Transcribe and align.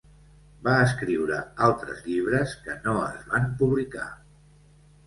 Va 0.67 0.77
escriure 0.85 1.37
altres 1.67 2.01
llibres 2.09 2.57
que 2.65 2.79
no 2.89 2.99
es 3.13 3.25
van 3.35 3.49
publicar. 3.63 4.09